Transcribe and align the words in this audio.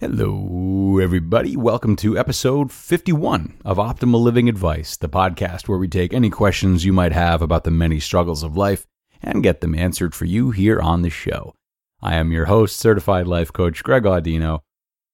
Hello, 0.00 0.98
everybody. 0.98 1.56
Welcome 1.56 1.94
to 1.96 2.18
episode 2.18 2.72
51 2.72 3.58
of 3.64 3.76
Optimal 3.76 4.20
Living 4.20 4.48
Advice, 4.48 4.96
the 4.96 5.08
podcast 5.08 5.68
where 5.68 5.78
we 5.78 5.86
take 5.86 6.12
any 6.12 6.30
questions 6.30 6.84
you 6.84 6.92
might 6.92 7.12
have 7.12 7.40
about 7.40 7.62
the 7.62 7.70
many 7.70 8.00
struggles 8.00 8.42
of 8.42 8.56
life 8.56 8.88
and 9.22 9.40
get 9.40 9.60
them 9.60 9.72
answered 9.72 10.12
for 10.12 10.24
you 10.24 10.50
here 10.50 10.80
on 10.80 11.02
the 11.02 11.10
show. 11.10 11.54
I 12.02 12.16
am 12.16 12.32
your 12.32 12.46
host, 12.46 12.76
certified 12.76 13.28
life 13.28 13.52
coach 13.52 13.84
Greg 13.84 14.02
Audino. 14.02 14.62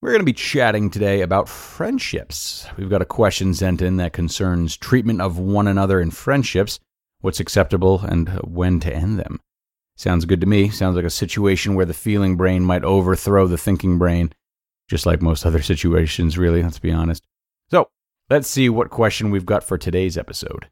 We're 0.00 0.12
going 0.12 0.22
to 0.22 0.24
be 0.24 0.32
chatting 0.32 0.88
today 0.88 1.20
about 1.20 1.47
friendships. 1.47 2.66
We've 2.78 2.88
got 2.88 3.02
a 3.02 3.04
question 3.04 3.52
sent 3.52 3.82
in 3.82 3.98
that 3.98 4.14
concerns 4.14 4.78
treatment 4.78 5.20
of 5.20 5.38
one 5.38 5.66
another 5.66 6.00
in 6.00 6.10
friendships, 6.10 6.80
what's 7.20 7.38
acceptable, 7.38 8.00
and 8.00 8.30
when 8.44 8.80
to 8.80 8.91
end 8.91 9.19
them. 9.19 9.41
Sounds 9.97 10.24
good 10.24 10.41
to 10.41 10.47
me. 10.47 10.70
Sounds 10.70 10.97
like 10.97 11.04
a 11.04 11.10
situation 11.10 11.74
where 11.74 11.84
the 11.84 11.92
feeling 11.92 12.38
brain 12.38 12.64
might 12.64 12.82
overthrow 12.82 13.47
the 13.47 13.58
thinking 13.58 13.98
brain 13.98 14.32
just 14.91 15.06
like 15.06 15.22
most 15.22 15.46
other 15.46 15.62
situations, 15.62 16.36
really, 16.36 16.64
let's 16.64 16.80
be 16.80 16.91
honest. 16.91 17.22
So, 17.70 17.88
let's 18.28 18.48
see 18.48 18.69
what 18.69 18.91
question 18.91 19.30
we've 19.30 19.47
got 19.47 19.62
for 19.62 19.78
today's 19.78 20.19
episode. 20.19 20.69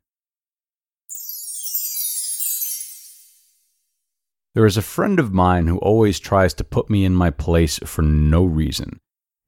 There 4.55 4.67
is 4.67 4.77
a 4.77 4.83
friend 4.83 5.21
of 5.21 5.33
mine 5.33 5.69
who 5.69 5.79
always 5.79 6.19
tries 6.19 6.53
to 6.55 6.65
put 6.65 6.91
me 6.91 7.05
in 7.05 7.15
my 7.15 7.31
place 7.31 7.79
for 7.85 8.03
no 8.03 8.45
reason. 8.45 8.99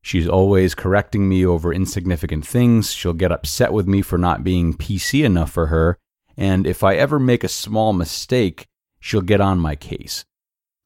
She's 0.02 0.28
always 0.28 0.76
correcting 0.76 1.28
me 1.28 1.44
over 1.44 1.74
insignificant 1.74 2.46
things. 2.46 2.92
She'll 2.92 3.12
get 3.12 3.32
upset 3.32 3.72
with 3.72 3.88
me 3.88 4.02
for 4.02 4.18
not 4.18 4.44
being 4.44 4.74
PC 4.74 5.24
enough 5.24 5.50
for 5.50 5.66
her. 5.66 5.98
And 6.36 6.64
if 6.64 6.84
I 6.84 6.94
ever 6.94 7.18
make 7.18 7.42
a 7.42 7.48
small 7.48 7.92
mistake, 7.92 8.68
she'll 9.00 9.20
get 9.20 9.40
on 9.40 9.58
my 9.58 9.74
case. 9.74 10.24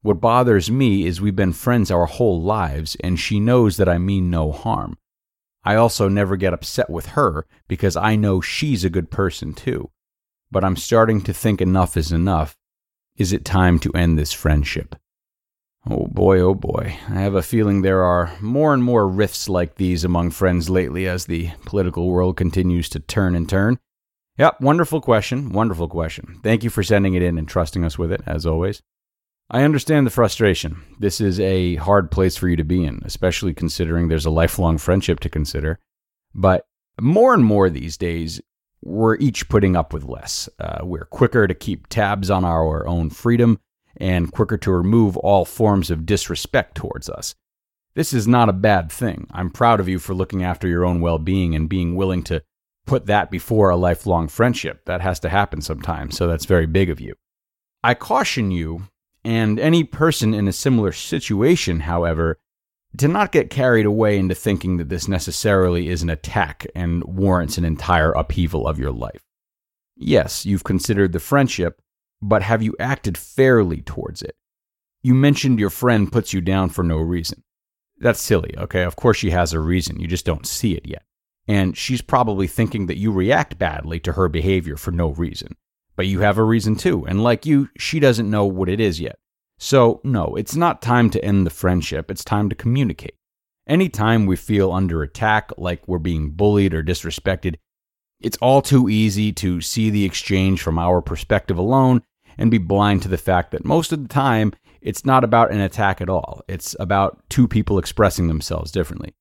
What 0.05 0.21
bothers 0.21 0.69
me 0.69 1.07
is 1.07 1.19
we've 1.19 1.35
been 1.35 1.51
friends 1.51 1.89
our 1.89 2.05
whole 2.05 2.39
lives, 2.39 2.95
and 2.99 3.19
she 3.19 3.39
knows 3.39 3.77
that 3.77 3.89
I 3.89 3.97
mean 3.97 4.29
no 4.29 4.51
harm. 4.51 4.99
I 5.63 5.73
also 5.73 6.07
never 6.07 6.35
get 6.35 6.53
upset 6.53 6.91
with 6.91 7.07
her 7.17 7.47
because 7.67 7.95
I 7.95 8.15
know 8.15 8.39
she's 8.39 8.85
a 8.85 8.91
good 8.91 9.09
person 9.09 9.55
too. 9.55 9.89
But 10.51 10.63
I'm 10.63 10.75
starting 10.75 11.21
to 11.21 11.33
think 11.33 11.59
enough 11.59 11.97
is 11.97 12.11
enough. 12.11 12.55
Is 13.17 13.33
it 13.33 13.43
time 13.43 13.79
to 13.79 13.91
end 13.93 14.19
this 14.19 14.31
friendship? 14.31 14.95
Oh 15.89 16.05
boy, 16.05 16.39
oh 16.39 16.53
boy. 16.53 16.99
I 17.09 17.21
have 17.21 17.33
a 17.33 17.41
feeling 17.41 17.81
there 17.81 18.03
are 18.03 18.31
more 18.39 18.75
and 18.75 18.83
more 18.83 19.07
rifts 19.07 19.49
like 19.49 19.73
these 19.73 20.03
among 20.03 20.29
friends 20.29 20.69
lately 20.69 21.07
as 21.07 21.25
the 21.25 21.49
political 21.65 22.11
world 22.11 22.37
continues 22.37 22.89
to 22.89 22.99
turn 22.99 23.33
and 23.33 23.49
turn. 23.49 23.79
Yep, 24.37 24.61
wonderful 24.61 25.01
question. 25.01 25.49
Wonderful 25.49 25.87
question. 25.87 26.41
Thank 26.43 26.63
you 26.63 26.69
for 26.69 26.83
sending 26.83 27.15
it 27.15 27.23
in 27.23 27.39
and 27.39 27.47
trusting 27.47 27.83
us 27.83 27.97
with 27.97 28.11
it, 28.11 28.21
as 28.27 28.45
always. 28.45 28.83
I 29.49 29.61
understand 29.61 30.07
the 30.07 30.11
frustration. 30.11 30.81
This 30.99 31.21
is 31.21 31.39
a 31.39 31.75
hard 31.75 32.09
place 32.09 32.35
for 32.35 32.47
you 32.47 32.55
to 32.55 32.63
be 32.63 32.83
in, 32.83 33.01
especially 33.05 33.53
considering 33.53 34.07
there's 34.07 34.25
a 34.25 34.31
lifelong 34.31 34.79
friendship 34.79 35.19
to 35.19 35.29
consider. 35.29 35.79
But 36.33 36.65
more 36.99 37.33
and 37.33 37.45
more 37.45 37.69
these 37.69 37.95
days, 37.95 38.41
we're 38.81 39.17
each 39.17 39.47
putting 39.47 39.75
up 39.75 39.93
with 39.93 40.03
less. 40.03 40.49
Uh, 40.59 40.79
we're 40.83 41.05
quicker 41.05 41.47
to 41.47 41.53
keep 41.53 41.87
tabs 41.87 42.31
on 42.31 42.43
our 42.43 42.87
own 42.87 43.11
freedom 43.11 43.59
and 43.97 44.31
quicker 44.31 44.57
to 44.57 44.71
remove 44.71 45.15
all 45.17 45.45
forms 45.45 45.91
of 45.91 46.05
disrespect 46.05 46.75
towards 46.75 47.07
us. 47.07 47.35
This 47.93 48.13
is 48.13 48.27
not 48.27 48.49
a 48.49 48.53
bad 48.53 48.91
thing. 48.91 49.27
I'm 49.31 49.51
proud 49.51 49.79
of 49.79 49.87
you 49.87 49.99
for 49.99 50.13
looking 50.13 50.43
after 50.43 50.67
your 50.67 50.85
own 50.85 51.01
well 51.01 51.19
being 51.19 51.55
and 51.55 51.69
being 51.69 51.95
willing 51.95 52.23
to 52.23 52.43
put 52.85 53.05
that 53.05 53.31
before 53.31 53.69
a 53.69 53.77
lifelong 53.77 54.27
friendship. 54.27 54.85
That 54.85 55.01
has 55.01 55.19
to 55.21 55.29
happen 55.29 55.61
sometimes, 55.61 56.17
so 56.17 56.27
that's 56.27 56.45
very 56.45 56.65
big 56.65 56.89
of 56.89 56.99
you. 56.99 57.15
I 57.83 57.93
caution 57.93 58.51
you 58.51 58.87
and 59.25 59.59
any 59.59 59.83
person 59.83 60.35
in 60.35 60.47
a 60.47 60.53
similar 60.53 60.91
situation, 60.91 61.81
however, 61.81 62.37
to 62.97 63.07
not 63.07 63.31
get 63.31 63.49
carried 63.49 63.87
away 63.87 64.19
into 64.19 64.35
thinking 64.35 64.77
that 64.77 64.89
this 64.89 65.07
necessarily 65.07 65.89
is 65.89 66.03
an 66.03 66.11
attack 66.11 66.67
and 66.75 67.03
warrants 67.03 67.57
an 67.57 67.65
entire 67.65 68.11
upheaval 68.11 68.67
of 68.67 68.77
your 68.79 68.91
life. 68.91 69.23
Yes, 69.97 70.45
you've 70.45 70.63
considered 70.63 71.11
the 71.11 71.19
friendship, 71.19 71.81
but 72.21 72.43
have 72.43 72.61
you 72.61 72.75
acted 72.79 73.17
fairly 73.17 73.81
towards 73.81 74.21
it? 74.21 74.35
You 75.01 75.15
mentioned 75.15 75.59
your 75.59 75.71
friend 75.71 76.11
puts 76.11 76.31
you 76.31 76.39
down 76.39 76.69
for 76.69 76.83
no 76.83 76.97
reason. 76.97 77.43
That's 77.97 78.21
silly, 78.21 78.53
okay? 78.57 78.83
Of 78.83 78.95
course 78.95 79.17
she 79.17 79.31
has 79.31 79.53
a 79.53 79.59
reason, 79.59 79.99
you 79.99 80.07
just 80.07 80.25
don't 80.25 80.45
see 80.45 80.75
it 80.75 80.87
yet. 80.87 81.03
And 81.47 81.75
she's 81.75 82.01
probably 82.01 82.45
thinking 82.47 82.85
that 82.85 82.97
you 82.97 83.11
react 83.11 83.57
badly 83.57 83.99
to 84.01 84.13
her 84.13 84.29
behavior 84.29 84.77
for 84.77 84.91
no 84.91 85.09
reason. 85.09 85.55
But 85.95 86.07
you 86.07 86.19
have 86.19 86.37
a 86.37 86.43
reason 86.43 86.75
too, 86.75 87.05
and 87.07 87.23
like 87.23 87.45
you, 87.45 87.69
she 87.77 87.99
doesn't 87.99 88.29
know 88.29 88.45
what 88.45 88.69
it 88.69 88.79
is 88.79 88.99
yet. 88.99 89.17
So, 89.57 90.01
no, 90.03 90.35
it's 90.35 90.55
not 90.55 90.81
time 90.81 91.09
to 91.11 91.23
end 91.23 91.45
the 91.45 91.51
friendship, 91.51 92.11
it's 92.11 92.25
time 92.25 92.49
to 92.49 92.55
communicate. 92.55 93.15
Anytime 93.67 94.25
we 94.25 94.35
feel 94.35 94.71
under 94.71 95.01
attack, 95.01 95.51
like 95.57 95.87
we're 95.87 95.97
being 95.97 96.31
bullied 96.31 96.73
or 96.73 96.83
disrespected, 96.83 97.55
it's 98.19 98.37
all 98.37 98.61
too 98.61 98.89
easy 98.89 99.31
to 99.33 99.61
see 99.61 99.89
the 99.89 100.05
exchange 100.05 100.61
from 100.61 100.77
our 100.77 101.01
perspective 101.01 101.57
alone 101.57 102.01
and 102.37 102.51
be 102.51 102.57
blind 102.57 103.01
to 103.03 103.07
the 103.07 103.17
fact 103.17 103.51
that 103.51 103.65
most 103.65 103.91
of 103.91 104.01
the 104.01 104.09
time 104.09 104.53
it's 104.81 105.05
not 105.05 105.23
about 105.23 105.51
an 105.51 105.61
attack 105.61 105.99
at 105.99 106.09
all. 106.09 106.43
It's 106.47 106.75
about 106.79 107.23
two 107.29 107.47
people 107.47 107.79
expressing 107.79 108.27
themselves 108.27 108.71
differently. 108.71 109.15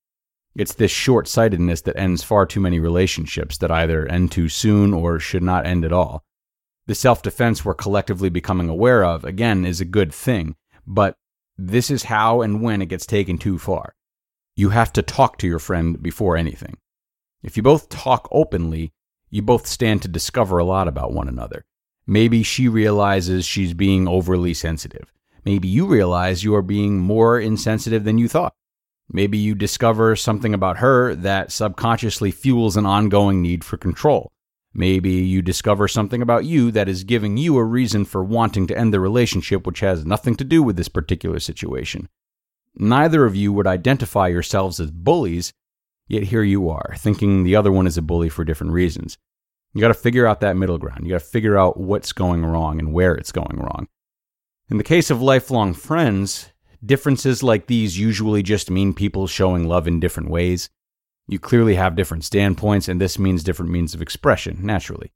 It's 0.55 0.75
this 0.75 0.91
short 0.91 1.27
sightedness 1.27 1.81
that 1.83 1.97
ends 1.97 2.23
far 2.23 2.45
too 2.45 2.61
many 2.61 2.79
relationships 2.79 3.56
that 3.59 3.71
either 3.71 4.06
end 4.06 4.31
too 4.31 4.49
soon 4.49 4.93
or 4.93 5.19
should 5.19 5.43
not 5.43 5.67
end 5.67 5.85
at 5.85 5.93
all. 5.93 6.23
The 6.87 6.95
self 6.95 7.22
defense 7.22 7.65
we're 7.65 7.75
collectively 7.75 8.28
becoming 8.28 8.69
aware 8.69 9.05
of, 9.05 9.25
again, 9.25 9.65
is 9.65 9.81
a 9.81 9.87
good 9.87 10.12
thing, 10.12 10.56
but 10.87 11.17
this 11.56 11.91
is 11.91 12.05
how 12.05 12.43
and 12.43 12.61
when 12.61 12.83
it 12.83 12.91
gets 12.91 13.06
taken 13.06 13.39
too 13.39 13.59
far. 13.59 13.95
You 14.56 14.71
have 14.71 14.93
to 14.94 15.03
talk 15.03 15.39
to 15.39 15.47
your 15.47 15.59
friend 15.59 16.03
before 16.03 16.37
anything. 16.37 16.77
If 17.43 17.56
you 17.56 17.62
both 17.62 17.89
talk 17.89 18.28
openly, 18.31 18.93
you 19.31 19.43
both 19.43 19.67
stand 19.67 20.03
to 20.03 20.09
discover 20.09 20.59
a 20.59 20.65
lot 20.65 20.87
about 20.87 21.12
one 21.12 21.28
another. 21.28 21.65
Maybe 22.06 22.43
she 22.43 22.69
realizes 22.69 23.47
she's 23.47 23.73
being 23.73 24.06
overly 24.06 24.53
sensitive. 24.53 25.11
Maybe 25.44 25.69
you 25.69 25.87
realize 25.87 26.44
you 26.44 26.55
are 26.55 26.62
being 26.62 26.99
more 26.99 27.41
insensitive 27.41 28.05
than 28.05 28.19
you 28.19 28.28
thought. 28.28 28.55
Maybe 29.11 29.39
you 29.39 29.55
discover 29.55 30.17
something 30.17 30.55
about 30.55 30.79
her 30.79 31.14
that 31.14 31.50
subconsciously 31.50 32.31
fuels 32.31 32.76
an 32.76 32.87
ongoing 32.87 33.43
need 33.43 33.64
for 33.64 33.76
control. 33.76 34.32
Maybe 34.75 35.12
you 35.12 35.41
discover 35.41 35.87
something 35.87 36.21
about 36.21 36.44
you 36.44 36.73
that 36.73 36.88
is 36.88 37.05
giving 37.05 37.37
you 37.37 37.56
a 37.56 37.65
reason 37.65 38.05
for 38.05 38.25
wanting 38.25 38.67
to 38.67 38.76
end 38.76 38.93
the 38.93 38.99
relationship, 38.99 39.67
which 39.67 39.81
has 39.81 40.05
nothing 40.05 40.35
to 40.37 40.44
do 40.44 40.65
with 40.65 40.76
this 40.76 40.88
particular 40.88 41.38
situation. 41.38 42.09
Neither 42.75 43.25
of 43.25 43.37
you 43.37 43.53
would 43.53 43.69
identify 43.69 44.26
yourselves 44.26 44.81
as 44.81 44.91
bullies, 44.91 45.53
yet 46.09 46.25
here 46.25 46.43
you 46.43 46.69
are, 46.69 46.94
thinking 46.99 47.44
the 47.44 47.55
other 47.55 47.71
one 47.71 47.87
is 47.87 47.97
a 47.97 48.03
bully 48.03 48.29
for 48.29 48.44
different 48.44 48.73
reasons. 48.73 49.17
You 49.75 49.81
got 49.81 49.88
to 49.88 49.94
figure 49.94 50.26
out 50.26 50.41
that 50.41 50.56
middle 50.56 50.79
ground. 50.79 51.05
You 51.05 51.11
got 51.12 51.20
to 51.20 51.27
figure 51.27 51.56
out 51.56 51.79
what's 51.79 52.12
going 52.12 52.44
wrong 52.44 52.81
and 52.81 52.93
where 52.93 53.15
it's 53.15 53.32
going 53.32 53.59
wrong. 53.59 53.87
In 54.70 54.79
the 54.79 54.85
case 54.85 55.09
of 55.11 55.23
lifelong 55.23 55.73
friends, 55.73 56.50
differences 56.85 57.44
like 57.44 57.67
these 57.67 57.99
usually 57.99 58.43
just 58.43 58.70
mean 58.70 58.93
people 58.93 59.29
showing 59.29 59.69
love 59.69 59.87
in 59.87 60.00
different 60.00 60.31
ways. 60.31 60.69
You 61.26 61.38
clearly 61.38 61.75
have 61.76 61.97
different 61.97 62.25
standpoints, 62.25 62.88
and 62.88 63.00
this 63.00 63.19
means 63.19 63.43
different 63.43 63.73
means 63.73 63.94
of 63.94 64.03
expression, 64.03 64.59
naturally. 64.62 65.12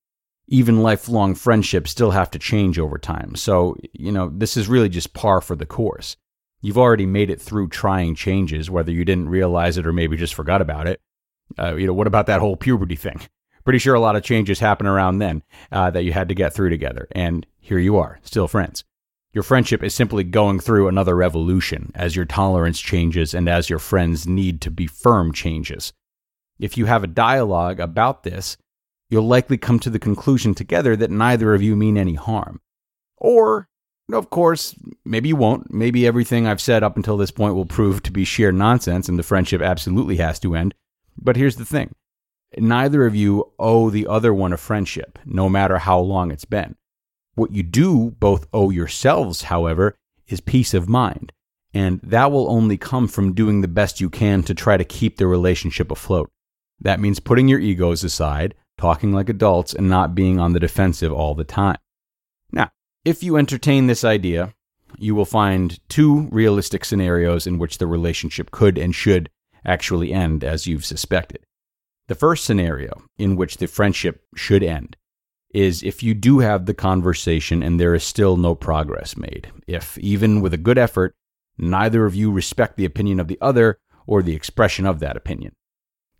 Even 0.46 0.82
lifelong 0.82 1.34
friendships 1.34 1.90
still 1.90 2.12
have 2.12 2.30
to 2.30 2.38
change 2.38 2.78
over 2.78 2.96
time. 2.96 3.34
So, 3.36 3.76
you 3.92 4.10
know, 4.10 4.30
this 4.34 4.56
is 4.56 4.68
really 4.68 4.88
just 4.88 5.12
par 5.12 5.42
for 5.42 5.54
the 5.54 5.66
course. 5.66 6.16
You've 6.62 6.78
already 6.78 7.06
made 7.06 7.30
it 7.30 7.40
through 7.40 7.68
trying 7.68 8.14
changes, 8.14 8.70
whether 8.70 8.90
you 8.90 9.04
didn't 9.04 9.28
realize 9.28 9.76
it 9.76 9.86
or 9.86 9.92
maybe 9.92 10.16
just 10.16 10.34
forgot 10.34 10.62
about 10.62 10.86
it. 10.86 11.00
Uh, 11.58 11.74
you 11.76 11.86
know, 11.86 11.92
what 11.92 12.06
about 12.06 12.26
that 12.26 12.40
whole 12.40 12.56
puberty 12.56 12.96
thing? 12.96 13.20
Pretty 13.64 13.78
sure 13.78 13.94
a 13.94 14.00
lot 14.00 14.16
of 14.16 14.22
changes 14.22 14.60
happen 14.60 14.86
around 14.86 15.18
then 15.18 15.42
uh, 15.70 15.90
that 15.90 16.04
you 16.04 16.12
had 16.12 16.28
to 16.28 16.34
get 16.34 16.54
through 16.54 16.70
together. 16.70 17.06
And 17.12 17.46
here 17.60 17.78
you 17.78 17.98
are, 17.98 18.18
still 18.22 18.48
friends. 18.48 18.82
Your 19.34 19.42
friendship 19.42 19.82
is 19.84 19.94
simply 19.94 20.24
going 20.24 20.58
through 20.58 20.88
another 20.88 21.14
revolution 21.14 21.92
as 21.94 22.16
your 22.16 22.24
tolerance 22.24 22.80
changes 22.80 23.34
and 23.34 23.46
as 23.46 23.68
your 23.68 23.78
friends' 23.78 24.26
need 24.26 24.62
to 24.62 24.70
be 24.70 24.86
firm 24.86 25.32
changes. 25.32 25.92
If 26.58 26.76
you 26.76 26.86
have 26.86 27.04
a 27.04 27.08
dialogue 27.08 27.80
about 27.80 28.24
this, 28.24 28.56
you'll 29.10 29.26
likely 29.26 29.58
come 29.58 29.78
to 29.80 29.90
the 29.90 29.98
conclusion 29.98 30.54
together 30.54 30.96
that 30.96 31.10
neither 31.10 31.54
of 31.54 31.62
you 31.62 31.76
mean 31.76 31.96
any 31.96 32.14
harm. 32.14 32.60
Or, 33.16 33.68
of 34.12 34.30
course, 34.30 34.74
maybe 35.04 35.28
you 35.28 35.36
won't. 35.36 35.72
Maybe 35.72 36.06
everything 36.06 36.46
I've 36.46 36.60
said 36.60 36.82
up 36.82 36.96
until 36.96 37.16
this 37.16 37.30
point 37.30 37.54
will 37.54 37.66
prove 37.66 38.02
to 38.02 38.12
be 38.12 38.24
sheer 38.24 38.52
nonsense 38.52 39.08
and 39.08 39.18
the 39.18 39.22
friendship 39.22 39.62
absolutely 39.62 40.16
has 40.16 40.38
to 40.40 40.54
end. 40.54 40.74
But 41.16 41.36
here's 41.36 41.56
the 41.56 41.64
thing 41.64 41.94
neither 42.56 43.06
of 43.06 43.14
you 43.14 43.52
owe 43.58 43.90
the 43.90 44.06
other 44.06 44.32
one 44.32 44.52
a 44.52 44.56
friendship, 44.56 45.18
no 45.24 45.48
matter 45.48 45.78
how 45.78 45.98
long 45.98 46.30
it's 46.30 46.46
been. 46.46 46.76
What 47.34 47.52
you 47.52 47.62
do 47.62 48.16
both 48.18 48.46
owe 48.52 48.70
yourselves, 48.70 49.42
however, 49.42 49.94
is 50.26 50.40
peace 50.40 50.74
of 50.74 50.88
mind. 50.88 51.32
And 51.74 52.00
that 52.02 52.32
will 52.32 52.50
only 52.50 52.76
come 52.76 53.06
from 53.06 53.34
doing 53.34 53.60
the 53.60 53.68
best 53.68 54.00
you 54.00 54.08
can 54.10 54.42
to 54.44 54.54
try 54.54 54.76
to 54.76 54.84
keep 54.84 55.18
the 55.18 55.26
relationship 55.26 55.90
afloat. 55.90 56.30
That 56.80 57.00
means 57.00 57.20
putting 57.20 57.48
your 57.48 57.58
egos 57.58 58.04
aside, 58.04 58.54
talking 58.76 59.12
like 59.12 59.28
adults, 59.28 59.74
and 59.74 59.88
not 59.88 60.14
being 60.14 60.38
on 60.38 60.52
the 60.52 60.60
defensive 60.60 61.12
all 61.12 61.34
the 61.34 61.44
time. 61.44 61.78
Now, 62.52 62.70
if 63.04 63.22
you 63.22 63.36
entertain 63.36 63.86
this 63.86 64.04
idea, 64.04 64.54
you 64.96 65.14
will 65.14 65.24
find 65.24 65.78
two 65.88 66.28
realistic 66.30 66.84
scenarios 66.84 67.46
in 67.46 67.58
which 67.58 67.78
the 67.78 67.86
relationship 67.86 68.50
could 68.50 68.78
and 68.78 68.94
should 68.94 69.30
actually 69.64 70.12
end 70.12 70.44
as 70.44 70.66
you've 70.66 70.84
suspected. 70.84 71.44
The 72.06 72.14
first 72.14 72.44
scenario 72.44 73.02
in 73.18 73.36
which 73.36 73.58
the 73.58 73.66
friendship 73.66 74.24
should 74.34 74.62
end 74.62 74.96
is 75.52 75.82
if 75.82 76.02
you 76.02 76.14
do 76.14 76.38
have 76.38 76.66
the 76.66 76.74
conversation 76.74 77.62
and 77.62 77.78
there 77.78 77.94
is 77.94 78.04
still 78.04 78.36
no 78.36 78.54
progress 78.54 79.16
made. 79.16 79.50
If, 79.66 79.98
even 79.98 80.40
with 80.40 80.54
a 80.54 80.58
good 80.58 80.78
effort, 80.78 81.14
neither 81.56 82.06
of 82.06 82.14
you 82.14 82.30
respect 82.30 82.76
the 82.76 82.84
opinion 82.84 83.20
of 83.20 83.28
the 83.28 83.38
other 83.40 83.78
or 84.06 84.22
the 84.22 84.34
expression 84.34 84.86
of 84.86 85.00
that 85.00 85.16
opinion. 85.16 85.54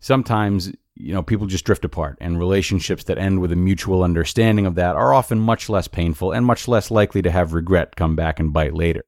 Sometimes, 0.00 0.72
you 0.94 1.12
know, 1.12 1.22
people 1.22 1.46
just 1.46 1.64
drift 1.64 1.84
apart, 1.84 2.16
and 2.20 2.38
relationships 2.38 3.04
that 3.04 3.18
end 3.18 3.40
with 3.40 3.52
a 3.52 3.56
mutual 3.56 4.02
understanding 4.02 4.66
of 4.66 4.76
that 4.76 4.96
are 4.96 5.12
often 5.12 5.38
much 5.40 5.68
less 5.68 5.88
painful 5.88 6.32
and 6.32 6.46
much 6.46 6.68
less 6.68 6.90
likely 6.90 7.22
to 7.22 7.30
have 7.30 7.52
regret 7.52 7.96
come 7.96 8.14
back 8.14 8.38
and 8.38 8.52
bite 8.52 8.74
later. 8.74 9.04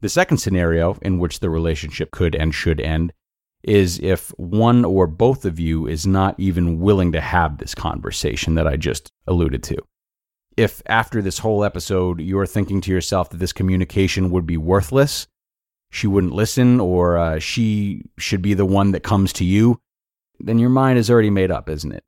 The 0.00 0.08
second 0.08 0.38
scenario 0.38 0.96
in 1.02 1.18
which 1.18 1.40
the 1.40 1.50
relationship 1.50 2.10
could 2.10 2.34
and 2.34 2.54
should 2.54 2.80
end 2.80 3.12
is 3.64 3.98
if 3.98 4.28
one 4.36 4.84
or 4.84 5.06
both 5.06 5.44
of 5.44 5.58
you 5.58 5.86
is 5.86 6.06
not 6.06 6.38
even 6.38 6.78
willing 6.78 7.12
to 7.12 7.20
have 7.20 7.58
this 7.58 7.74
conversation 7.74 8.54
that 8.54 8.66
I 8.66 8.76
just 8.76 9.10
alluded 9.26 9.62
to. 9.64 9.76
If 10.56 10.82
after 10.86 11.20
this 11.20 11.38
whole 11.38 11.64
episode 11.64 12.20
you're 12.20 12.46
thinking 12.46 12.80
to 12.82 12.92
yourself 12.92 13.30
that 13.30 13.38
this 13.38 13.52
communication 13.52 14.30
would 14.30 14.46
be 14.46 14.56
worthless, 14.56 15.26
she 15.90 16.06
wouldn't 16.06 16.34
listen, 16.34 16.80
or 16.80 17.16
uh, 17.16 17.38
she 17.38 18.02
should 18.18 18.42
be 18.42 18.54
the 18.54 18.66
one 18.66 18.92
that 18.92 19.02
comes 19.02 19.32
to 19.34 19.44
you, 19.44 19.80
then 20.40 20.58
your 20.58 20.70
mind 20.70 20.98
is 20.98 21.10
already 21.10 21.30
made 21.30 21.50
up, 21.50 21.68
isn't 21.68 21.92
it? 21.92 22.04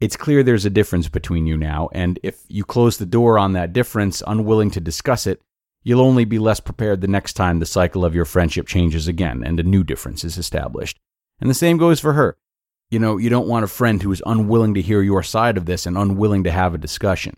It's 0.00 0.16
clear 0.16 0.42
there's 0.42 0.64
a 0.64 0.70
difference 0.70 1.08
between 1.08 1.46
you 1.46 1.56
now, 1.56 1.88
and 1.92 2.18
if 2.22 2.42
you 2.48 2.64
close 2.64 2.98
the 2.98 3.06
door 3.06 3.38
on 3.38 3.52
that 3.52 3.72
difference, 3.72 4.22
unwilling 4.26 4.70
to 4.72 4.80
discuss 4.80 5.26
it, 5.26 5.40
You'll 5.86 6.00
only 6.00 6.24
be 6.24 6.38
less 6.38 6.60
prepared 6.60 7.02
the 7.02 7.08
next 7.08 7.34
time 7.34 7.58
the 7.58 7.66
cycle 7.66 8.06
of 8.06 8.14
your 8.14 8.24
friendship 8.24 8.66
changes 8.66 9.06
again 9.06 9.44
and 9.44 9.60
a 9.60 9.62
new 9.62 9.84
difference 9.84 10.24
is 10.24 10.38
established. 10.38 10.98
And 11.40 11.50
the 11.50 11.54
same 11.54 11.76
goes 11.76 12.00
for 12.00 12.14
her. 12.14 12.38
You 12.90 12.98
know, 12.98 13.18
you 13.18 13.28
don't 13.28 13.48
want 13.48 13.64
a 13.64 13.68
friend 13.68 14.02
who 14.02 14.10
is 14.10 14.22
unwilling 14.24 14.72
to 14.74 14.82
hear 14.82 15.02
your 15.02 15.22
side 15.22 15.58
of 15.58 15.66
this 15.66 15.84
and 15.84 15.98
unwilling 15.98 16.42
to 16.44 16.50
have 16.50 16.72
a 16.72 16.78
discussion. 16.78 17.36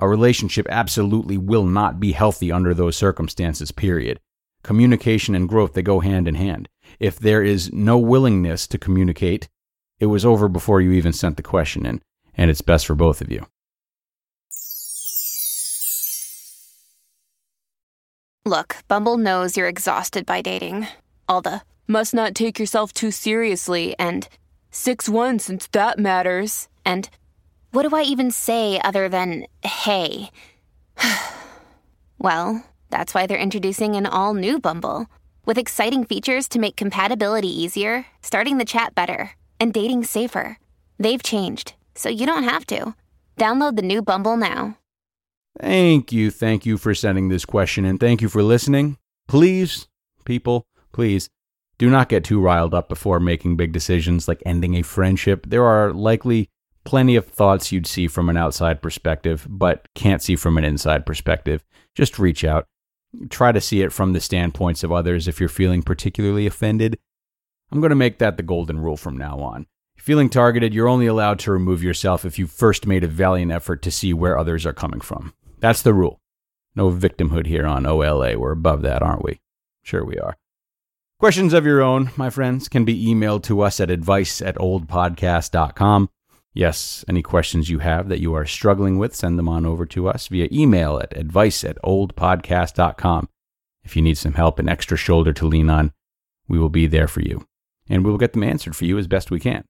A 0.00 0.08
relationship 0.08 0.66
absolutely 0.68 1.38
will 1.38 1.64
not 1.64 2.00
be 2.00 2.12
healthy 2.12 2.50
under 2.50 2.74
those 2.74 2.96
circumstances, 2.96 3.70
period. 3.70 4.18
Communication 4.64 5.36
and 5.36 5.48
growth, 5.48 5.74
they 5.74 5.82
go 5.82 6.00
hand 6.00 6.26
in 6.26 6.34
hand. 6.34 6.68
If 6.98 7.20
there 7.20 7.42
is 7.42 7.72
no 7.72 7.98
willingness 7.98 8.66
to 8.66 8.78
communicate, 8.78 9.48
it 9.98 10.06
was 10.06 10.24
over 10.24 10.48
before 10.48 10.80
you 10.80 10.92
even 10.92 11.12
sent 11.12 11.36
the 11.36 11.42
question 11.42 11.86
in, 11.86 12.00
and 12.36 12.50
it's 12.50 12.60
best 12.60 12.86
for 12.86 12.94
both 12.94 13.20
of 13.20 13.30
you. 13.30 13.46
Look, 18.44 18.76
Bumble 18.86 19.18
knows 19.18 19.56
you're 19.56 19.66
exhausted 19.66 20.24
by 20.24 20.40
dating. 20.40 20.86
All 21.28 21.42
the 21.42 21.62
must 21.88 22.14
not 22.14 22.34
take 22.34 22.60
yourself 22.60 22.92
too 22.92 23.10
seriously 23.10 23.96
and 23.98 24.28
6 24.70 25.08
1 25.08 25.40
since 25.40 25.66
that 25.68 25.98
matters. 25.98 26.68
And 26.84 27.10
what 27.72 27.88
do 27.88 27.96
I 27.96 28.02
even 28.02 28.30
say 28.30 28.80
other 28.84 29.08
than 29.08 29.46
hey? 29.64 30.30
well, 32.18 32.64
that's 32.90 33.14
why 33.14 33.26
they're 33.26 33.36
introducing 33.36 33.96
an 33.96 34.06
all 34.06 34.34
new 34.34 34.60
Bumble 34.60 35.06
with 35.44 35.58
exciting 35.58 36.04
features 36.04 36.48
to 36.50 36.60
make 36.60 36.76
compatibility 36.76 37.48
easier, 37.48 38.06
starting 38.22 38.58
the 38.58 38.64
chat 38.64 38.94
better, 38.94 39.32
and 39.60 39.72
dating 39.72 40.04
safer. 40.04 40.58
They've 40.98 41.22
changed, 41.22 41.74
so 41.94 42.08
you 42.08 42.26
don't 42.26 42.44
have 42.44 42.66
to. 42.66 42.94
Download 43.36 43.76
the 43.76 43.82
new 43.82 44.02
Bumble 44.02 44.36
now. 44.36 44.78
Thank 45.60 46.12
you. 46.12 46.30
Thank 46.30 46.66
you 46.66 46.76
for 46.76 46.94
sending 46.94 47.28
this 47.28 47.44
question 47.44 47.84
and 47.84 47.98
thank 47.98 48.20
you 48.20 48.28
for 48.28 48.42
listening. 48.42 48.98
Please, 49.26 49.88
people, 50.24 50.66
please 50.92 51.28
do 51.78 51.90
not 51.90 52.08
get 52.08 52.24
too 52.24 52.40
riled 52.40 52.74
up 52.74 52.88
before 52.88 53.20
making 53.20 53.56
big 53.56 53.72
decisions 53.72 54.28
like 54.28 54.42
ending 54.46 54.74
a 54.74 54.82
friendship. 54.82 55.46
There 55.48 55.64
are 55.64 55.92
likely 55.92 56.48
plenty 56.84 57.16
of 57.16 57.26
thoughts 57.26 57.72
you'd 57.72 57.86
see 57.86 58.06
from 58.06 58.30
an 58.30 58.36
outside 58.36 58.80
perspective, 58.80 59.46
but 59.48 59.86
can't 59.94 60.22
see 60.22 60.36
from 60.36 60.56
an 60.56 60.64
inside 60.64 61.04
perspective. 61.04 61.64
Just 61.94 62.18
reach 62.18 62.44
out. 62.44 62.66
Try 63.28 63.52
to 63.52 63.60
see 63.60 63.82
it 63.82 63.92
from 63.92 64.12
the 64.12 64.20
standpoints 64.20 64.84
of 64.84 64.92
others 64.92 65.26
if 65.28 65.40
you're 65.40 65.48
feeling 65.48 65.82
particularly 65.82 66.46
offended. 66.46 66.98
I'm 67.70 67.80
going 67.80 67.90
to 67.90 67.96
make 67.96 68.18
that 68.18 68.36
the 68.36 68.42
golden 68.42 68.78
rule 68.78 68.96
from 68.96 69.16
now 69.16 69.40
on. 69.40 69.66
Feeling 69.96 70.28
targeted, 70.28 70.72
you're 70.72 70.88
only 70.88 71.06
allowed 71.06 71.38
to 71.40 71.50
remove 71.50 71.82
yourself 71.82 72.24
if 72.24 72.38
you 72.38 72.46
first 72.46 72.86
made 72.86 73.02
a 73.02 73.08
valiant 73.08 73.50
effort 73.50 73.82
to 73.82 73.90
see 73.90 74.14
where 74.14 74.38
others 74.38 74.64
are 74.64 74.72
coming 74.72 75.00
from. 75.00 75.34
That's 75.58 75.82
the 75.82 75.94
rule. 75.94 76.20
No 76.76 76.90
victimhood 76.90 77.46
here 77.46 77.66
on 77.66 77.86
OLA. 77.86 78.38
We're 78.38 78.52
above 78.52 78.82
that, 78.82 79.02
aren't 79.02 79.24
we? 79.24 79.40
Sure, 79.82 80.04
we 80.04 80.18
are. 80.18 80.36
Questions 81.18 81.54
of 81.54 81.64
your 81.64 81.82
own, 81.82 82.10
my 82.16 82.28
friends, 82.28 82.68
can 82.68 82.84
be 82.84 83.06
emailed 83.06 83.42
to 83.44 83.62
us 83.62 83.80
at 83.80 83.90
advice 83.90 84.42
at 84.42 84.56
olapodcast.com. 84.56 86.10
Yes, 86.52 87.04
any 87.08 87.22
questions 87.22 87.70
you 87.70 87.78
have 87.80 88.08
that 88.08 88.20
you 88.20 88.34
are 88.34 88.44
struggling 88.44 88.98
with, 88.98 89.14
send 89.14 89.38
them 89.38 89.48
on 89.48 89.66
over 89.66 89.86
to 89.86 90.08
us 90.08 90.28
via 90.28 90.48
email 90.52 90.98
at 90.98 91.16
advice 91.16 91.64
at 91.64 91.80
olapodcast.com. 91.82 93.28
If 93.82 93.96
you 93.96 94.02
need 94.02 94.18
some 94.18 94.34
help, 94.34 94.58
an 94.58 94.68
extra 94.68 94.96
shoulder 94.96 95.32
to 95.32 95.46
lean 95.46 95.70
on, 95.70 95.92
we 96.48 96.58
will 96.58 96.68
be 96.68 96.86
there 96.86 97.08
for 97.08 97.22
you. 97.22 97.46
And 97.88 98.04
we 98.04 98.10
will 98.10 98.18
get 98.18 98.32
them 98.32 98.42
answered 98.42 98.74
for 98.74 98.84
you 98.84 98.98
as 98.98 99.06
best 99.06 99.30
we 99.30 99.40
can. 99.40 99.64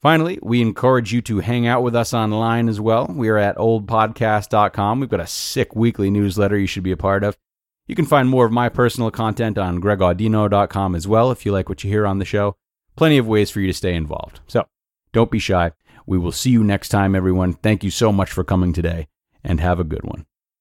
Finally, 0.00 0.38
we 0.42 0.62
encourage 0.62 1.12
you 1.12 1.20
to 1.20 1.40
hang 1.40 1.66
out 1.66 1.82
with 1.82 1.94
us 1.94 2.14
online 2.14 2.68
as 2.68 2.80
well. 2.80 3.06
We 3.08 3.28
are 3.28 3.36
at 3.36 3.56
olapodcast.com. 3.56 5.00
We've 5.00 5.10
got 5.10 5.20
a 5.20 5.26
sick 5.26 5.76
weekly 5.76 6.10
newsletter 6.10 6.56
you 6.56 6.66
should 6.66 6.82
be 6.82 6.92
a 6.92 6.96
part 6.96 7.22
of. 7.22 7.36
You 7.86 7.94
can 7.94 8.06
find 8.06 8.28
more 8.28 8.46
of 8.46 8.52
my 8.52 8.68
personal 8.68 9.10
content 9.10 9.58
on 9.58 9.80
gregaudino.com 9.80 10.94
as 10.94 11.08
well 11.08 11.30
if 11.30 11.44
you 11.44 11.52
like 11.52 11.68
what 11.68 11.84
you 11.84 11.90
hear 11.90 12.06
on 12.06 12.18
the 12.18 12.24
show. 12.24 12.56
Plenty 12.96 13.18
of 13.18 13.26
ways 13.26 13.50
for 13.50 13.60
you 13.60 13.66
to 13.66 13.72
stay 13.72 13.94
involved. 13.94 14.40
So 14.46 14.66
don't 15.12 15.30
be 15.30 15.38
shy. 15.38 15.72
We 16.06 16.16
will 16.16 16.32
see 16.32 16.50
you 16.50 16.64
next 16.64 16.88
time, 16.88 17.14
everyone. 17.14 17.54
Thank 17.54 17.84
you 17.84 17.90
so 17.90 18.12
much 18.12 18.30
for 18.30 18.44
coming 18.44 18.72
today, 18.72 19.08
and 19.44 19.60
have 19.60 19.80
a 19.80 19.84
good 19.84 20.04
one. 20.04 20.24